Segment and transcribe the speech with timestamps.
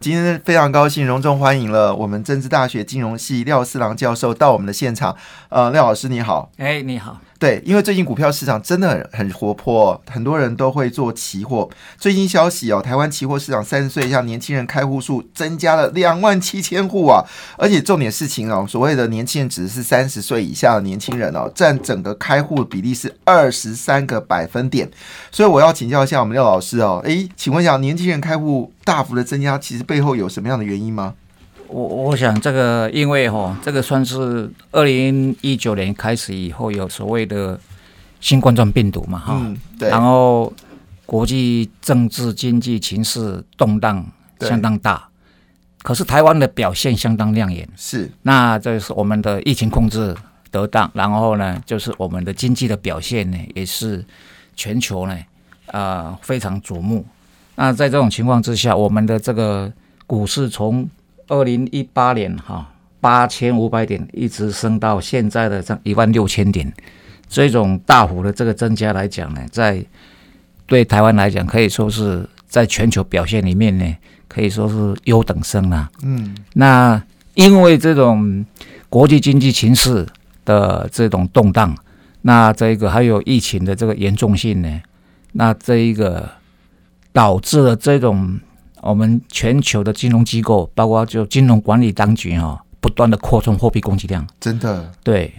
[0.00, 5.14] 今天非常高兴，隆重欢迎了我们政治大学金融系廖四郎教授到我们的现场。
[5.50, 7.18] 呃，廖老师你好，哎，你好。
[7.40, 11.66] 对，因为最近股票市场真的很很活泼，很多人都会做期货。
[11.96, 17.24] 最新消息哦，台湾期货市场三十岁以下年轻人开户数增加了两万七千户啊！
[17.56, 24.90] 而且重点事情哦，所谓的年轻人指的是三十岁以下的年轻人哦，占整个开户的比例是二十三个百分点。
[25.32, 31.14] 所以我要请教一下我们廖老师哦，诶，请问一下，年轻人开户大幅的增加，其实背后有什么样的原因吗？
[31.70, 37.58] 我我想这个，因为哈，这个算是二零一九年开始以后有所谓的
[38.20, 39.40] 新冠状病毒嘛，哈，
[39.78, 40.52] 对，然后
[41.06, 44.04] 国际政治经济情势动荡
[44.40, 45.08] 相当大，
[45.82, 50.14] 可是台湾的表现相当亮眼，是，那这是我们的疫情控制
[50.50, 54.04] 得当，然后呢，就是我们的经济的表现呢，也是
[54.56, 55.16] 全球呢，
[55.66, 57.06] 啊，非常瞩目。
[57.54, 59.72] 那在这种情况之下，我们的这个
[60.06, 60.88] 股市从
[61.30, 62.68] 二零一八年哈
[63.00, 66.70] 八千五百点一直升到现在的这一万六千点，
[67.28, 69.82] 这种大幅的这个增加来讲呢，在
[70.66, 75.88] 对台湾来讲可以说是在全球表现里面呢，可以说是优等生了。
[76.02, 77.00] 嗯，那
[77.34, 78.44] 因为这种
[78.88, 80.04] 国际经济形势
[80.44, 81.72] 的这种动荡，
[82.22, 84.80] 那这个还有疫情的这个严重性呢，
[85.32, 86.28] 那这一个
[87.12, 88.40] 导致了这种。
[88.82, 95.32] 我们全球的金融机构，包括就金融管理当局哈，不断的扩充货币供给量，真的对。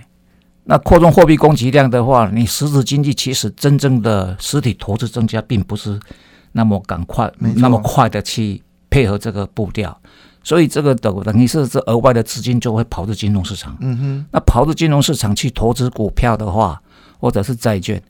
[0.64, 6.00] 那扩充货币供给量的话，你实质经济其实真正的实体投资增加，并不是
[6.52, 8.62] 那么赶快、那么快的去
[8.92, 10.00] 配合这个步调，
[10.44, 13.76] 所以这个等等于是这额外的资金就会跑至金融市场。
[13.82, 14.26] 嗯哼。
[14.32, 16.80] 那跑至金融市场去投资股票的话，
[17.20, 18.02] 或者是债券，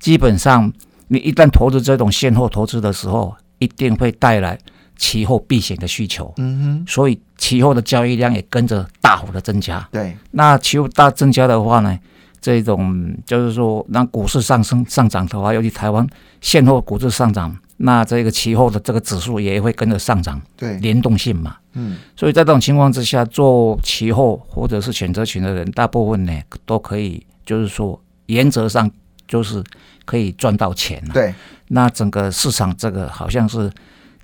[0.00, 0.72] 基本上
[1.08, 4.58] 你一旦投资这种现货投资的时候，一定会带来。
[4.98, 9.88] 期货避险的需求，嗯哼，所以期货的交易量也跟着大幅的增加。
[9.92, 11.96] 对，那期货大增加的话呢，
[12.40, 16.04] 这种就是说让股市上升上涨的话，尤其台湾
[16.40, 20.42] 现货股市上涨，那这个期货的这个指数也会跟着上涨。
[20.56, 26.32] 对，联动性嘛，嗯，所以在这种情况之下，做期货或者是选择权的人，大部分呢
[26.66, 28.90] 都可以，就是说原则上
[29.28, 29.62] 就是
[30.04, 31.00] 可以赚到钱。
[31.14, 31.32] 对，
[31.68, 33.70] 那整个市场这个好像是。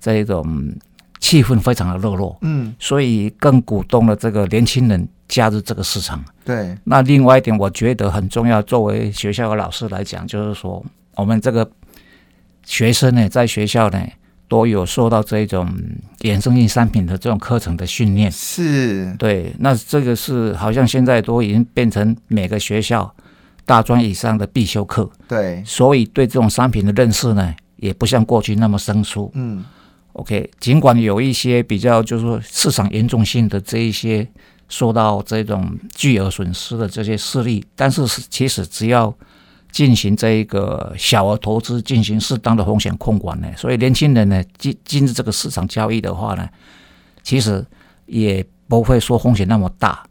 [0.05, 0.71] 这一种
[1.19, 6.23] 气氛非常的热络，嗯，所以更鼓动了这个年轻人加入这个市场。
[6.43, 11.67] 对，那另外一点，我觉得很重要，作为学校的老师来讲，就是说我们这个
[12.63, 13.99] 学生呢，在学校呢
[14.47, 15.67] 都有受到这种
[16.19, 18.31] 衍生性商品的这种课程的训练。
[18.31, 23.11] 是，对，那这个是好像现在都已经变成每个学校
[23.65, 25.09] 大专以上的必修课。
[25.27, 29.31] 对，所以对这种商品的认识呢，也不像过去那么生疏。
[29.33, 29.65] 嗯。
[30.15, 34.25] OK，尽管有一些比较，就是说市场严重性的这一些
[34.69, 39.13] 受到这种巨额损失的这些势力，但是其实只要
[39.71, 46.47] 进行这一个小额投资，进行适当的风险控管呢，所以年轻人呢进进入这个市场交易的话呢，
[47.21, 47.65] 其实
[48.05, 50.01] 也不会说风险那么大，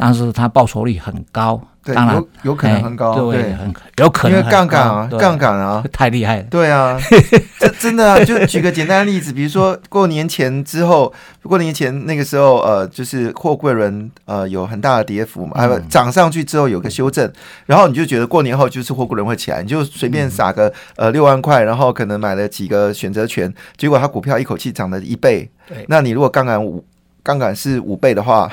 [0.00, 1.60] 但是它报酬率很高。
[1.82, 6.42] 当然有可能很高，对，很有可能因为杠杆啊，杠杆啊，太厉害了。
[6.50, 7.00] 对啊，
[7.58, 11.10] 这真的啊，就举个简单的例子，比如说过年前之后，
[11.42, 17.32] 过年前那个时候，呃，就是货柜轮呃有很大的跌幅嘛，啊，涨上去之后有个修正，
[17.64, 25.50] 然后你就觉得过年后就是货柜轮会起来，你就随便撒个呃六万块，然后可能买了几个选择权，结果它股票一口气涨了一倍。
[25.66, 26.84] 对，那你如果杠杆五。
[27.22, 28.50] 杠杆是五倍的话，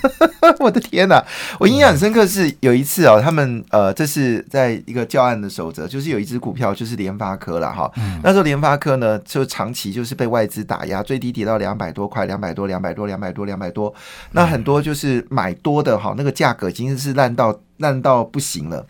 [0.60, 1.22] 我的天哪！
[1.60, 7.90] 我印象很深刻是有一次哦，他们呃，这是在一个教案的守则，就是有一只股票就是联发科了哈。
[8.22, 13.92] 那时候联发科呢，就长期就是被外资打压，最低跌到两百多块，两百多，两百多，两百多，两百多。
[14.32, 18.86] 那很多就是买多的哈，那个价格已经是烂到烂到不行了。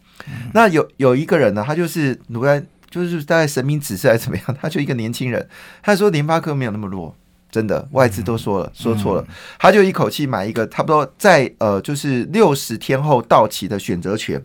[0.54, 5.48] 那有有一个人呢，他就是努在就是大概神明指示还是怎么样，他就一个年轻人，
[5.82, 7.14] 他说联发科没有那么弱。
[7.50, 9.26] 真的，外资都说了，说错了，
[9.58, 14.42] 他就一口气买一个差不多在呃，就是六十天后到期的选择权，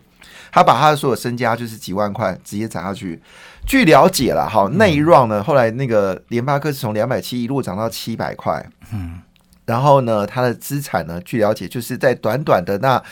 [0.50, 3.20] 他把他的所有身家就是几万块直接砸下去。
[3.66, 9.20] 据了解了，哈，那一 round 呢，后来那个联发科是从两百七一路涨到七百块，嗯，
[9.66, 13.02] 然后呢，他的资产呢，据了解就是在短短的那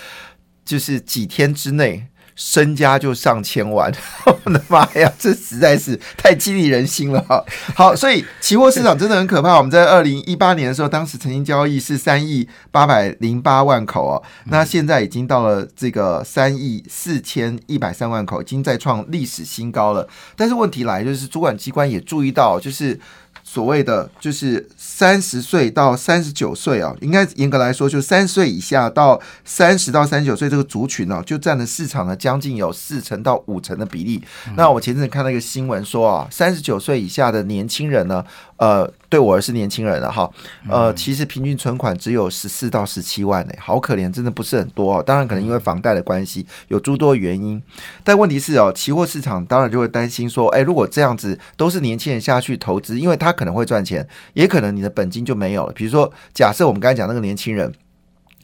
[0.65, 2.07] 就是几天之内。
[2.37, 3.93] 身家就上千万，
[4.25, 7.45] 我的妈呀，这实在是太激励人心了哈！
[7.75, 9.57] 好，所以期货市场真的很可怕。
[9.57, 20.09] 我们在二零一八年的时候，当时曾经交易是三亿八百零八万口哦，那现在已经到了这个三亿四千一百三万口，已经在创历史新高了。
[20.37, 22.99] 但是问题来就是，主管机关也注意到，就是。
[23.43, 24.69] 所谓的就是
[25.01, 34.23] 三十岁到三十九岁啊，应该严格来说，就三十岁以下到三十到三十九岁这个族群呢，就占了市场的将近有四成到五成的比例。
[34.59, 38.23] 那我前阵子看到一个新闻说啊，三十九岁以下的年轻人呢。
[38.61, 40.31] 呃，对我而是年轻人了哈，
[40.69, 45.03] 呃，其实平均存款只有十四到十七万呢，好可怜，真的不是很多哦。
[45.03, 47.63] 当然，可能因为房贷的关系，有诸多原因。
[48.05, 55.73] 但问题是哦，期货市场当然就会担心说，哎，如果这样子都是年轻人下去投资，因为他可能会赚钱，也可能你的本金就没有了。
[55.73, 57.73] 比如说，假设我们刚才讲那个年轻人，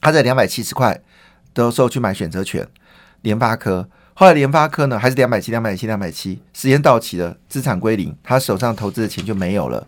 [0.01, 0.99] 他在两百七十块
[1.53, 2.67] 的时候去买选择权，
[3.23, 3.89] 联发科。
[4.15, 9.87] 后来联发科呢，还是两百七、两百七、两百七，时间到期了，资产归零，他手上投资的钱就没有了。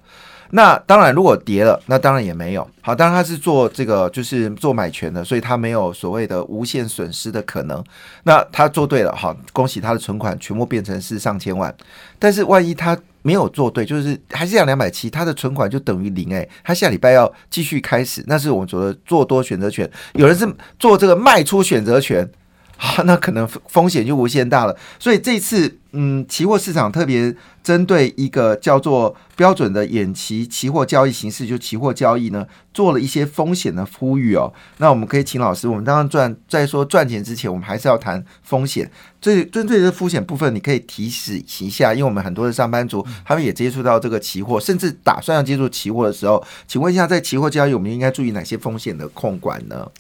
[0.50, 2.66] 那当然，如果跌了，那当然也没有。
[2.80, 7.84] 好，当然他是做这个，就是做买权的，所以他没有所谓的无限损失的可能。
[8.22, 11.74] 那他做对了，好，恭喜他的存款全部变成是上千万。
[12.18, 16.30] 但是万一他没有做对，就是还是要两百七，他的存款就等于零。
[16.30, 19.90] 诶，他下礼拜要继续开始，那是我们觉得做多选择权。
[20.14, 20.46] 有人是
[20.78, 22.30] 做这个卖出选择权。
[22.78, 24.76] 啊，那可能风险就无限大了。
[25.00, 34.52] 所以这次，嗯，期货市场特别针对一个叫做标准的远期期货交易形式，就期货交易呢，做了一些风险的呼吁哦。
[34.76, 38.88] 那我们可以请老师，我们当然赚，在说赚钱之前，我们还是要谈风险。
[39.20, 49.90] 最针对这风险部分，你可以提示一下，因为我们很多的上班族，他们也接触到这个期货，甚至打算要接触期货的时候，请问一下，在期货交易，我们应该注意哪些风险的控管呢？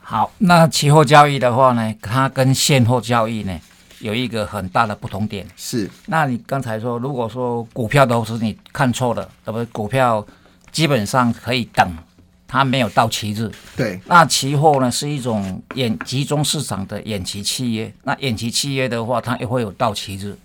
[0.00, 3.56] 好，那期货交易的话呢，它跟现货交易呢
[4.00, 5.46] 有一个很大的不同点。
[5.56, 9.64] 是，那你刚才说，如果说股票都是你看错了，对不？
[9.72, 10.26] 股票
[10.70, 11.88] 基本上可以等，
[12.46, 13.50] 它没有到期日。
[13.76, 14.00] 对。
[14.06, 20.36] 那期货呢是一种远集中市场的远期契约，那远期契约的话，它也会有到期日。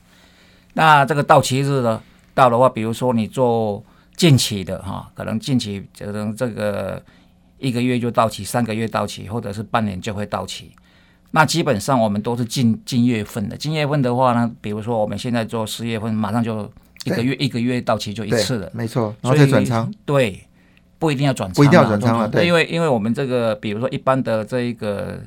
[0.73, 2.01] 那这个到期日呢，
[2.33, 3.83] 到的话，比如说你做
[4.15, 7.01] 近期的哈，可能近期可能这个。
[7.63, 10.71] 一个月就到期，三个月到期，或者是半年就会到期。
[11.31, 13.55] 那基本上我们都是近近月份的。
[13.55, 16.69] 近月份的话呢，比如说我们现在做十月份，马上就
[17.05, 18.69] 一个月一个月到期就一次了。
[18.73, 19.91] 没错，然后再转仓。
[20.05, 20.45] 对，
[20.99, 22.27] 不一定要转仓，不一定要转仓了。
[22.27, 25.19] 对，因为因为我们这个，比如说一般的这一个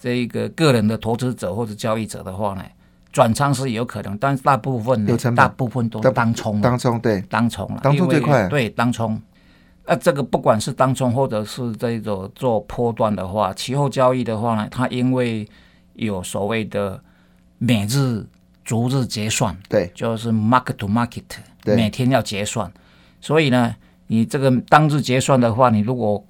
[0.00, 2.62] 这一个个人的投资者或者交易者的话呢，
[3.12, 6.60] 转仓是有可能，但是大部分呢，大部分都当冲。
[6.60, 8.46] 当冲对，当冲当冲最快。
[8.46, 9.20] 对，当冲。
[9.90, 15.48] 那这个不管是当冲或者是这种做波段的话，期货交易的话呢，它因为
[15.94, 17.00] 有所谓的
[17.56, 18.22] 每日、
[18.66, 21.22] 逐日结算，对，就是 market to market，
[21.64, 22.70] 每天要结算，
[23.18, 23.74] 所以呢，
[24.08, 26.22] 你这个当日结算的话，你如果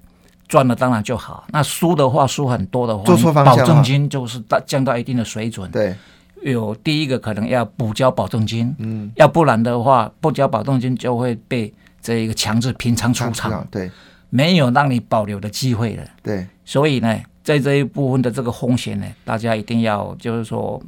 [0.46, 5.96] 赚了当然就好，那输的话输很多的话，做错方向保证金就是到降到一定的水准，对，
[6.43, 11.75] 有第一个可能要补交保证金，嗯，要不然的话不交保证金就会被。
[12.00, 13.91] 这一个强制平仓出场，对，
[14.31, 20.81] 没有让你保留的机会了，对，所以呢，在这一部分的这个风险呢，大家一定要就是说，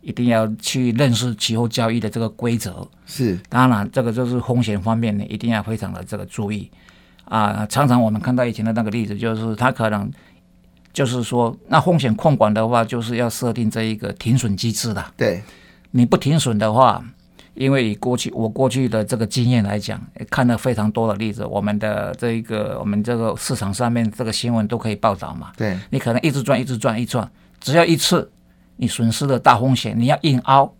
[0.00, 2.86] 一定要去认识期货交易的这个规则。
[3.06, 6.70] 是，当然，这个就是风险方面呢，一定要非常的这个注意
[7.24, 7.64] 啊。
[7.66, 10.10] 常常我们看到以前的那个例子，就是他可能
[10.92, 15.04] 就是说，那风险控管的话，就是要设定这一个停损机制的。
[15.16, 15.42] 对，
[15.92, 17.04] 你不停损的话。
[17.56, 25.52] 因为以过去我过去的这个经验来讲，看了非常多的例子，我们的这一个我们这个市场上面这个新闻都可以报道嘛。
[25.56, 28.30] 对，你可能一直赚，一直赚，一赚，只要一次
[28.76, 30.70] 你损失了大风险，你要硬凹，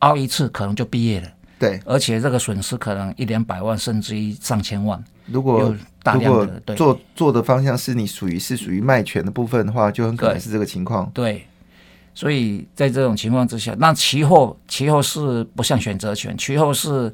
[0.00, 1.28] 凹一次可能就毕业了。
[1.58, 5.02] 对，而且这个损失可能一两百万，甚至于上千万。
[5.26, 11.10] 如果大量的做做的方向是你属于是属于卖权的部分的话，就很可能是这个情况。
[11.14, 11.46] 对。
[12.14, 17.10] 所以在这种情况之下，那期货期货是不像选择权，期货是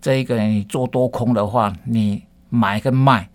[0.00, 3.28] 这一个你做多空的话，你买跟卖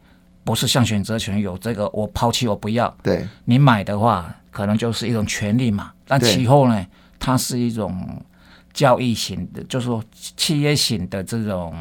[0.43, 6.85] 不是像选择权有这个我抛弃我不要，对你买的话可能就是一种权利嘛，但期货呢，
[7.19, 8.21] 它是一种。
[8.77, 10.03] 交易型的，就是说
[10.35, 11.73] 企业型的这种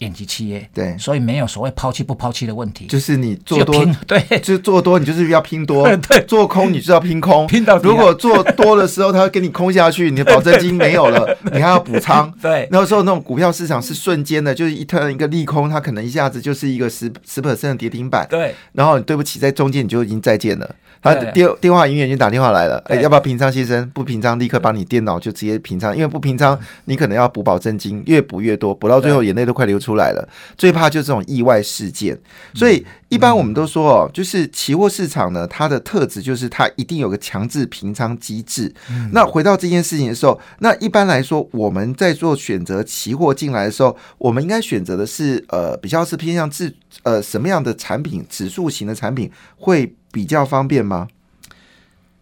[0.00, 2.84] 演级企业，对，所以没有所谓抛弃不抛弃的问题。
[2.84, 7.46] 就是你做多，对，就做多，你就是要拼多； 对，做空，你就要拼空。
[7.46, 12.30] 拼到如果做多的时候，他会给你空下去，你的保证金没有了， 你还要补仓。
[12.42, 18.26] 对，那时候那种股票市场是瞬间的，就是一突然一个利空，它可能一下子就是一个十十 percent 的跌停板。
[18.28, 20.76] 对，然后对不起，在中间你就已经再见了。
[21.04, 23.88] 他电电话营业员就打电话来了，哎，对要不要平仓先生？
[23.90, 30.26] 不平仓，立刻把你电脑就直接平仓，因为不平仓，你可能要补保证金，越补越多，补到最后眼泪都快流出来了。
[30.56, 32.18] 最怕就是这种意外事件，
[32.54, 38.74] 所以一般我们都说哦，就是期货市场呢，它的特质就是它一定有个强制平仓机制。
[39.12, 51.06] 那回到这件事情的时候，那一般来说我们在做选择期货进来的时候，我们应该选择的是呃比较是偏向自呃什么样的产品，指数型的产品会比较方便吗？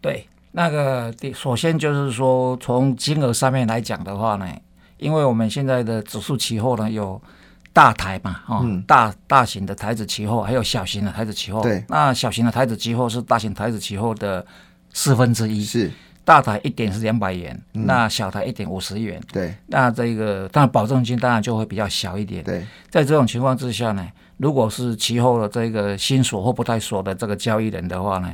[0.01, 4.47] 对，那个第首先就是说，从金额上面来讲的话呢，
[4.99, 7.21] 因为我们现在的指数期货呢有
[7.73, 11.63] 大台嘛，哦，嗯大大型的台子期货，还有小型的台子期货。
[11.63, 14.45] 对那小型的台子期货是大型台子期货的
[14.93, 15.91] 四分之一，是
[16.25, 19.21] 大台一点是两百元，嗯那小台一点五十元。
[19.33, 22.45] 对那这个当然保证金当然就会比较小一点。
[22.45, 28.33] 对在这种情况之下呢，如果是期后的这个新锁或不太锁的这个交易人的话呢，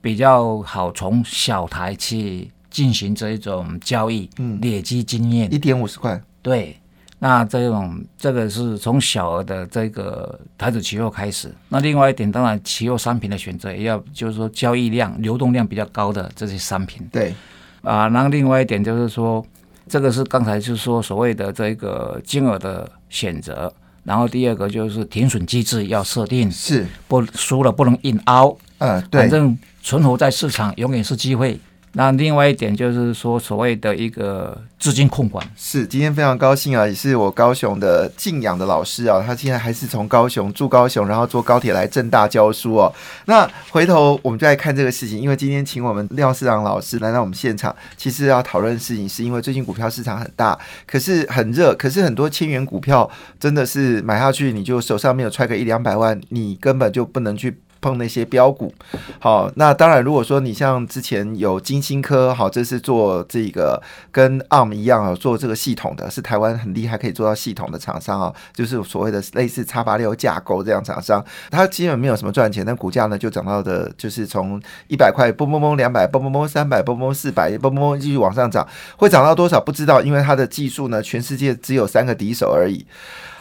[0.00, 5.52] 比较好从小台去进行这一种交易，嗯累积经验。
[5.52, 6.80] 一点五十块，对，
[7.22, 11.54] 那这种这个是从小额的这个台子期货开始。
[11.68, 17.06] 那另外一点，当然期货商品的选择也要就是说交易量、流动量比较高的这些商品。
[17.12, 17.34] 对
[17.82, 19.44] 啊，然后另外一点就是说，
[19.86, 23.70] 这个是刚才就是说所谓的这个金额的选择，
[24.02, 31.60] 然后第二个就是停损机制要设定，是，不输了不能硬凹，嗯对反正存活在市场永远是机会。
[31.92, 42.94] 那另外一点就是说所谓的一个资金控管，是，今天非常高兴啊，也是我高雄的敬仰的老师啊，他现在还是从高雄住高雄，然后坐高铁来正大教书哦。
[43.24, 50.56] 那回头我们就来看这个事情，因为今天请我们廖市长老师来到我们现场，其实要讨论的事情是因为最近股票市场很大，
[50.86, 57.58] 可是很热，可是很多千元股票真的是买下去你就手上没有揣个一两百万，你根本就不能去。
[57.80, 58.72] 碰那些标股，
[59.18, 63.82] 好，那当然，如果说你像之前有金星科，好，这是做这个
[64.12, 82.84] 跟 ARM 一样啊，做这个系统的，是台湾很厉害可以做到系统的厂商啊，就是所谓的类似叉八六架构这样厂商，它基本没有什么赚钱，但股价呢就涨到的，就是从一百块嘣嘣嘣两百嘣嘣嘣三百嘣嘣四百嘣嘣嘣继续往上涨，会涨到多少不知道，因为它的技术呢，全世界只有三个敌手而已。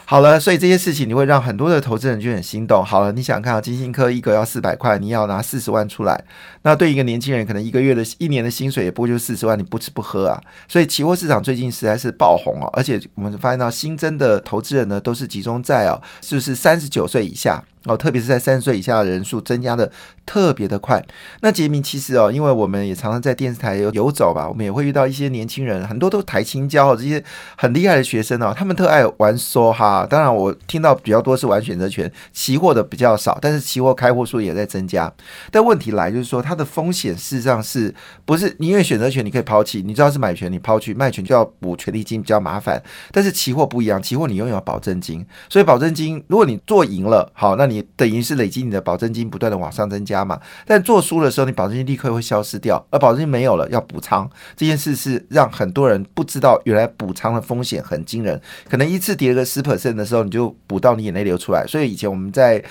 [0.09, 2.83] 好了，所以这些事情你会让很多的投资人就很心动。
[2.83, 6.25] 好了，你想看啊，金星科一个要四百块，你要拿四十万出来，
[6.63, 10.41] 那对一个年轻人可能一个月的一年的薪水也不过就四十万，你不吃不喝啊。
[10.67, 17.63] 所以期货市场最近实在是爆红哦，而且我们发现到新增的投资人呢都是集中在哦，就是三十九岁以下。
[17.85, 19.89] 哦，特别是在三十岁以下的人数增加的
[20.25, 21.03] 特别的快。
[21.41, 27.23] 那杰明其实哦，因为我们也常常在电视台游游走吧，我们也会遇到一些年轻人，很多都台青交哦，这些
[27.55, 30.05] 很厉害的学生哦，他们特爱玩梭哈。
[30.09, 35.11] 当然，我听到比较多是玩选择权，期货的比较少，但是期货开户数也在增加。
[35.49, 37.93] 但问题来就是说，它的风险事实上是
[38.25, 38.53] 不是？
[38.59, 42.81] 因为选择权你可以抛弃，你知道是买权你抛去，卖权就要补权利金，比较麻烦。
[43.11, 50.39] 但是期货不一样，期货你拥有保证金，所以保证金如果你做赢了，好，那你等于是累积你的保证金不断的往上增加嘛。
[50.65, 61.65] 但做输的时候，你保证金立刻会消失掉，而保证金没有了要补仓，这件事是让很多人不知道，原来补仓的风险很惊人，可能一次跌个十 percent 的时候，你就补到你眼泪流出来。
[61.67, 62.63] 所以以前我们在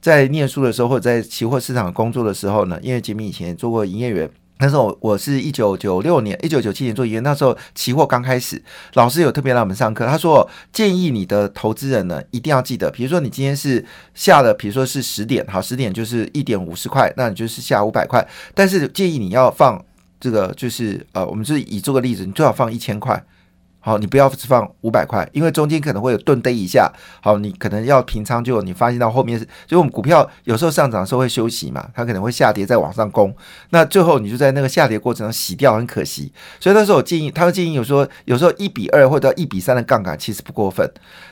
[0.00, 4.30] 在念书的时候，或者在期货市场工作的时候呢，因为杰米以前做过营业员。
[4.60, 8.62] 那时候我是一九九六年、一九九七年做营业，那时候期货刚开始，
[8.94, 19.82] 老师有特别让我们上课，他说建议你的投资人呢一定要记得，比如说你今天是下了，比如说是十点，好，十点就是一点五十块，那你就是下五百块，但是建议你要放
[20.20, 23.24] 这个，就是呃，我们是以这个例子，你最好放一千块。
[23.80, 26.92] 好，你不要只放五百块，因为中间可能会有顿跌一下。
[27.22, 33.34] 好，你可能要平仓，就你发现到后面是，就我们股票有时候上涨的时候会休息嘛，它可能会下跌再往上攻，
[33.70, 36.30] 那最后你就在那个下跌过程中洗掉，很可惜。
[36.60, 40.86] 所以那时候我建议，他会建议有说，有时候一比二或者一比三的杠杆其实不过分。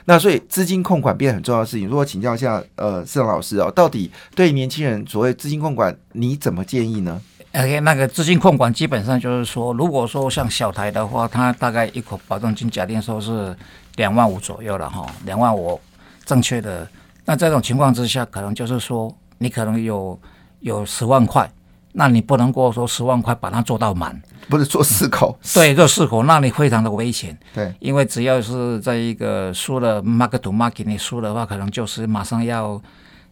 [0.05, 1.87] 那所以资金控管变得很重要的事情。
[1.87, 7.21] 如果请教一下呃市场老师哦，到底对年轻人所谓资金控管，你怎么建议呢？
[7.53, 13.55] OK，那个资金控管基本上就是说，如果说像小台的话，它大概一口保证金假定说是
[13.95, 15.79] 两万五左右了哈，两万五
[16.23, 16.87] 正确的。
[17.25, 20.19] 那这种情况之下，可能就是说你可能有
[20.59, 21.49] 有十万块，
[21.93, 27.35] 那你不能够说十万块把它做到满，不是做四口，对，做四口，那你非常的危险。
[27.53, 32.79] 对，因为只要是在一个输了 market to market 你输的话，可能就是马上要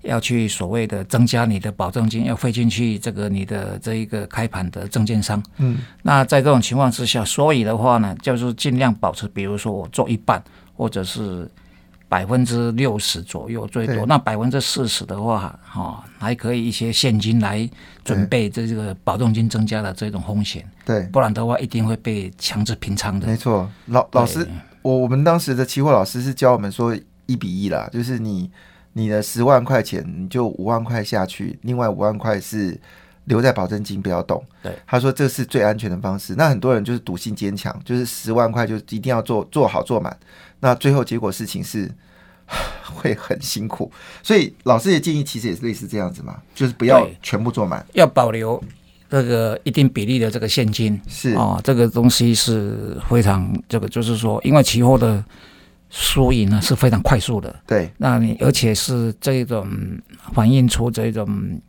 [0.08, 5.42] 要去所谓的增加你的保证金，要汇进去这个你的这一个开盘的证券商。
[5.58, 10.42] 嗯，那在这种情况之下，所以的话呢，就是尽量保持，比如说我做一半，
[10.76, 11.50] 或者是
[12.10, 14.06] 百分之六十左右最多。
[14.06, 17.70] 那百分之四十的话，哈、还可以一些现金来
[18.04, 23.36] 准备这个保证金增加的这种风险，对，不然的话一定会被强制平仓的没。
[23.36, 23.70] 错。
[23.88, 24.48] 老老师，
[24.82, 28.50] 我我们当时的期货老师是教我们说一比一啦，就是你
[28.98, 32.78] 你的十万块钱，你就五万块下去，另外五万块是
[33.26, 34.44] 留在保证金不要动。
[34.64, 36.34] 对，他说这是最安全的方式。
[36.36, 40.18] 那很多人就是赌性坚强，就是十万块就一定要做做好做满，
[40.60, 41.90] 那最后结果事情是。
[42.96, 43.92] 会很辛苦，
[44.24, 48.64] 所以老师的建议其实也是类似这样子嘛，就是不要全部做满，要保留
[49.10, 55.22] 这个一定比例的这个现金是哦，这个东西是非常这个就是说，因为期货的
[55.90, 57.90] 输赢呢是非常快速的，对。
[57.98, 59.68] 那你而且是这种
[60.34, 61.62] 反映出这种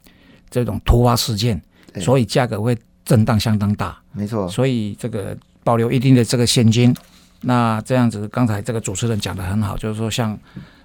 [0.51, 1.61] 这种突发事件，
[1.93, 2.03] 对。
[2.03, 6.95] 所以价格会震荡相当大，没错，所以这个保留一定的这个现金，
[7.43, 10.39] 那这样子刚才这个主持人讲的很好，就是说像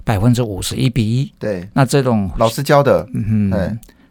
[0.03, 1.67] 百分之五十一比一，对。
[1.73, 3.59] 那这种老师教的，嗯对，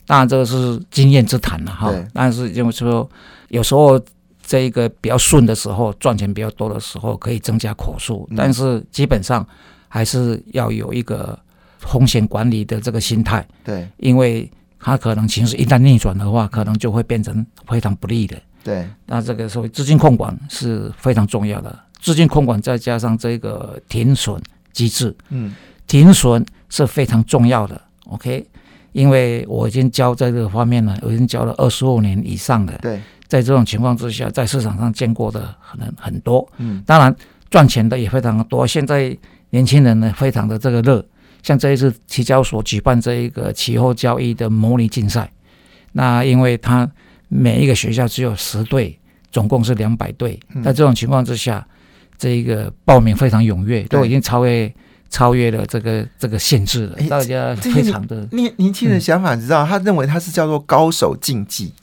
[0.07, 1.95] 当然这个是经验之谈了哈。
[2.13, 3.09] 但是就是说，
[3.49, 4.01] 有时候
[4.45, 8.37] 这一个比较顺的时候，赚钱比较多的时候，可以增加口数，嗯。
[8.37, 9.47] 但是基本上
[9.89, 11.39] 还是要有一个
[11.79, 13.89] 风险管理的这个心态，对。
[13.97, 18.37] 因为它可能情势一旦逆转的话，可能就会变成非常不利的。
[18.63, 18.89] 对。
[19.07, 24.41] 那这个所谓资金控管是非常重要的，资金控管再加上这个停损
[24.73, 25.55] 机制，嗯。
[25.87, 28.47] 停损是非常重要的，OK？
[28.93, 33.01] 因为我已经教在这个方面了，我已经教了二十五年以上的，对，
[33.33, 36.83] 在这种情况之下，在市场上见过的可能很多，嗯。
[36.85, 37.17] 当然
[37.49, 38.67] 赚钱的也非常的多。
[38.67, 39.17] 现在
[39.49, 41.03] 年轻人呢，非常的这个热，
[41.43, 45.33] 像这一次期交所举办这一个期货交易的模拟竞赛，
[45.93, 46.87] 那因为它
[47.29, 48.99] 每一个学校只有十队，
[49.31, 50.63] 总共是两百队，嗯。
[50.63, 51.67] 在这种情况之下，
[52.19, 54.71] 这一个报名非常踊跃，都已经超越
[55.09, 61.81] 超越了这个这个限制了哎，大家非常的年年轻人想法，你知道，他认为他是叫做高手竞技，嗯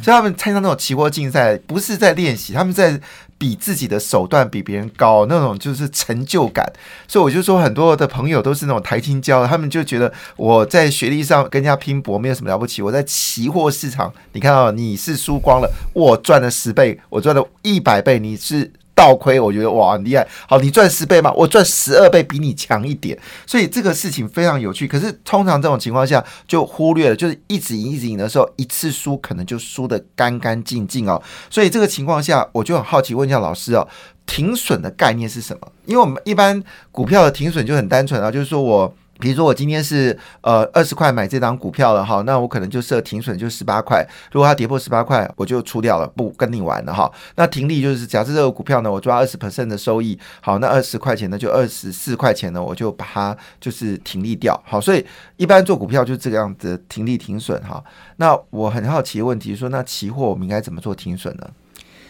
[0.00, 3.00] 所以他们参加那种期货竞赛，不是在练习，他们在
[3.36, 6.64] 比自己的手段比别人高，那种就是成就感。
[7.08, 18.70] 所以我就说，很多的朋友都是那种台青教，他们就觉得我在学历上跟人家拼搏没有什么了不起，我在期货市场，你看到你是输光了，我赚了十倍，我赚了一百倍，你是。
[18.94, 20.26] 倒亏，我觉得哇很厉害。
[20.48, 23.18] 好，你赚十倍嘛，我赚十二倍，比你强一点。
[23.46, 24.86] 所以这个事情非常有趣。
[24.86, 31.20] 可是通常这种情况下就忽略了，就是一直赢一直赢的时候，一次输可能就输得干干净净哦。
[31.50, 33.86] 所以这个情况下，我就很好奇问一下老师哦，
[34.26, 35.72] 停损的概念是什么？
[35.86, 38.94] 因为我们一般股票的停损就很单纯啊，就是说我。
[39.22, 47.08] 比如说我今天是呃二十块买这张股票了哈，那我可能就设停损就十八块，如果它跌破十八块，我就出掉了，不跟你玩了哈。
[47.36, 55.06] 那停利就是假设这个股票呢，我抓二十 percent 的收益，好，那二十块钱呢就二十四块钱呢，我就把它就是停利掉，好，所以
[55.36, 57.80] 一般做股票就是这个样子停利停损哈。
[58.16, 61.48] 那我很好奇的问题说，那期货我们应该怎么做停损呢？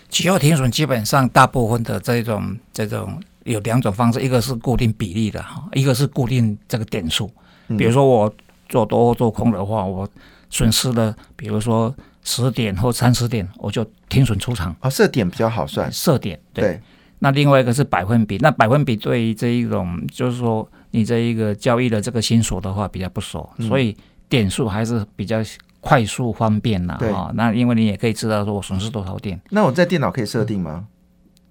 [0.08, 7.30] 期货停损基本上大部分的这种这种有两种方式，一个是固定比例的哈，一个是固定这个点数。
[7.68, 8.32] 嗯比如说我
[8.68, 10.08] 做多或做空的话，我
[10.50, 16.38] 损失了，比如说十点或三十点，我就停损出场，哦，设点比较好算，设点。
[16.52, 16.64] 对。
[16.64, 16.80] 对
[17.24, 23.96] 那另外一个是百分比，那百分比对于这一种就是说你这一个交易的这个新手的话比较不熟，嗯所以
[24.28, 25.38] 点数还是比较
[25.80, 29.40] 快速方便啦对啊、那因为你也可以知道说我损失多少点。
[29.50, 30.84] 那我在电脑可以设定吗？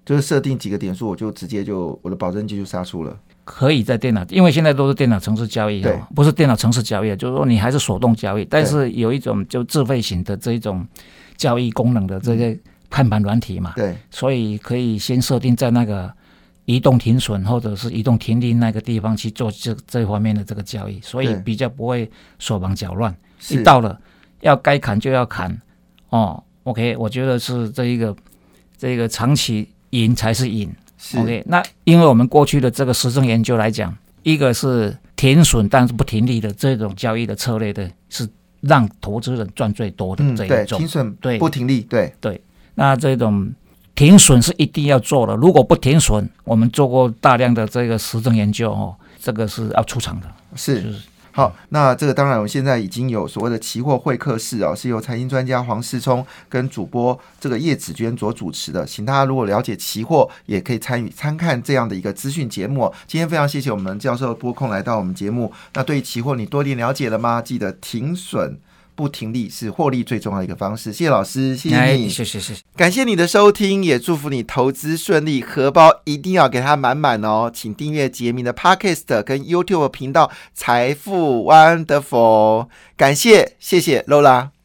[0.06, 3.18] 就是设定几个点数，我就直接就我的保证金就杀出了。
[3.44, 10.86] 可以在电脑，因为现在都是电脑城市交易对，不是电脑城市交易，就是说你还是手动交易，但是有一种就自费型的这一种
[11.36, 12.58] 交易功能的这些
[12.90, 16.12] 看盘软体嘛，对，所以可以先设定在那个
[16.66, 23.14] 移动停损或者是移动停利那个地方去做这这方面的这个交易，所以比较不会手忙脚乱。
[23.40, 24.00] 是一到了
[24.42, 25.60] 要该砍就要砍
[26.10, 26.42] 哦。
[26.64, 28.16] OK，我觉得是这一个
[28.78, 30.70] 这个长期赢才是赢。
[30.98, 38.28] 是 OK，那因为我们过去的这个实证研究来讲，一个是停损但是不停利的这种交易的策略的，是
[38.60, 40.78] 让投资人赚最多的这一种。
[40.78, 42.42] 停损对不停利，对，
[42.76, 43.52] 那这种
[43.96, 50.28] 停损是一定要做的，如果不停损，我们做过大量的这个实证研究哦，这个是要出场的。
[50.56, 51.00] 是就是
[51.34, 58.86] 好，那这个当然，我们现在已经有所谓的期货会客室哦，是由财经专家黄世聪跟主播这个叶子娟所主持的。
[58.86, 62.94] 请大家如果了解期货，也可以参与参看这样的一个资讯节目。
[63.08, 65.52] 今天非常谢谢我们教授播控来到我们节目。
[65.74, 67.42] 那对于期货你多点了解了吗？
[67.42, 68.60] 记得停损。
[69.02, 70.94] 不停利是获利最重要的一个方式。
[70.94, 72.62] 谢谢老师，谢谢哎，你，谢谢谢谢。
[72.76, 77.50] 感谢你的收听，也祝福你投资顺利，荷包一定要给它满满哦。
[77.52, 84.61] 请订阅杰明的 Podcast 跟 YouTube 频道《财富 Wonderful》，感谢，谢谢 Lola。